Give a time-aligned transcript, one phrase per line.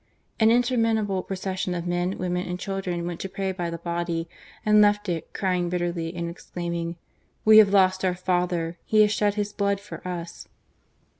[0.39, 4.27] An interminable procession of men, women, and children went to pray by the body,
[4.65, 6.95] and left it, crying bitterly, and exclaiming:"
[7.45, 8.79] We have lost our father!
[8.83, 10.47] He has shed his blood for us